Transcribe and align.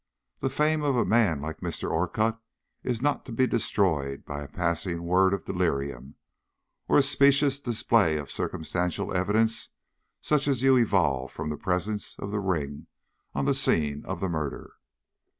The 0.39 0.49
fame 0.49 0.81
of 0.81 0.95
a 0.95 1.05
man 1.05 1.41
like 1.41 1.59
Mr. 1.59 1.87
Orcutt 1.91 2.39
is 2.81 3.03
not 3.03 3.23
to 3.25 3.31
be 3.31 3.45
destroyed 3.45 4.25
by 4.25 4.41
a 4.41 4.47
passing 4.47 5.03
word 5.03 5.31
of 5.31 5.45
delirium, 5.45 6.15
or 6.87 6.97
a 6.97 7.03
specious 7.03 7.59
display 7.59 8.17
of 8.17 8.31
circumstantial 8.31 9.13
evidence 9.13 9.69
such 10.19 10.47
as 10.47 10.63
you 10.63 10.75
evolve 10.75 11.31
from 11.31 11.51
the 11.51 11.55
presence 11.55 12.15
of 12.17 12.31
the 12.31 12.39
ring 12.39 12.87
on 13.35 13.45
the 13.45 13.53
scene 13.53 14.03
of 14.07 14.23
murder." 14.23 14.73